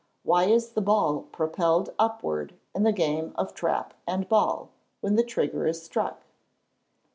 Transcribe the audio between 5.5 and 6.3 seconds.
is struck?